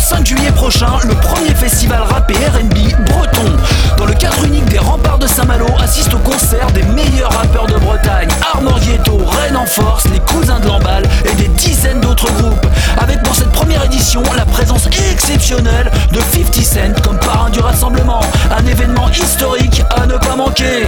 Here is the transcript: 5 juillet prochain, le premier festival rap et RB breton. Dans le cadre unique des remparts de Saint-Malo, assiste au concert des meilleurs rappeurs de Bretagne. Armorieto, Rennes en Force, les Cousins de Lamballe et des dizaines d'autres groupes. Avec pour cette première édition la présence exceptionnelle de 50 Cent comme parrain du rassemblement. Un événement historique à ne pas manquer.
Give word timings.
5 0.00 0.26
juillet 0.26 0.50
prochain, 0.52 0.98
le 1.06 1.14
premier 1.14 1.54
festival 1.54 2.02
rap 2.02 2.30
et 2.30 2.34
RB 2.34 3.04
breton. 3.04 3.56
Dans 3.98 4.06
le 4.06 4.14
cadre 4.14 4.44
unique 4.44 4.64
des 4.64 4.78
remparts 4.78 5.18
de 5.18 5.26
Saint-Malo, 5.26 5.66
assiste 5.78 6.12
au 6.14 6.18
concert 6.18 6.70
des 6.72 6.82
meilleurs 6.82 7.30
rappeurs 7.30 7.66
de 7.66 7.74
Bretagne. 7.74 8.28
Armorieto, 8.54 9.18
Rennes 9.18 9.56
en 9.56 9.66
Force, 9.66 10.06
les 10.06 10.20
Cousins 10.20 10.58
de 10.58 10.66
Lamballe 10.68 11.04
et 11.24 11.34
des 11.34 11.48
dizaines 11.48 12.00
d'autres 12.00 12.32
groupes. 12.32 12.66
Avec 12.98 13.22
pour 13.22 13.34
cette 13.34 13.52
première 13.52 13.84
édition 13.84 14.22
la 14.36 14.46
présence 14.46 14.86
exceptionnelle 14.86 15.90
de 16.12 16.20
50 16.20 16.64
Cent 16.64 17.02
comme 17.02 17.18
parrain 17.18 17.50
du 17.50 17.60
rassemblement. 17.60 18.20
Un 18.50 18.64
événement 18.66 19.08
historique 19.10 19.82
à 19.96 20.06
ne 20.06 20.16
pas 20.16 20.36
manquer. 20.36 20.86